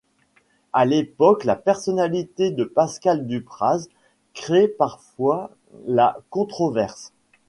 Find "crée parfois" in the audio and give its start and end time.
4.33-5.51